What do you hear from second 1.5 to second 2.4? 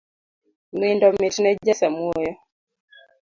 ja samuoyo